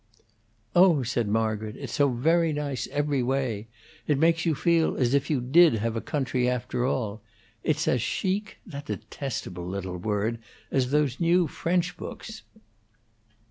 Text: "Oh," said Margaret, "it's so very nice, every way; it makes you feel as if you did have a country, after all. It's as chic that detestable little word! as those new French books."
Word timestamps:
"Oh," 0.75 1.03
said 1.03 1.27
Margaret, 1.27 1.75
"it's 1.77 1.93
so 1.93 2.09
very 2.09 2.53
nice, 2.53 2.87
every 2.87 3.21
way; 3.21 3.67
it 4.07 4.17
makes 4.17 4.47
you 4.47 4.55
feel 4.55 4.97
as 4.97 5.13
if 5.13 5.29
you 5.29 5.39
did 5.39 5.73
have 5.75 5.95
a 5.95 6.01
country, 6.01 6.49
after 6.49 6.87
all. 6.87 7.21
It's 7.63 7.87
as 7.87 8.01
chic 8.01 8.57
that 8.65 8.87
detestable 8.87 9.67
little 9.67 9.97
word! 9.99 10.39
as 10.71 10.89
those 10.89 11.19
new 11.19 11.45
French 11.45 11.97
books." 11.97 12.41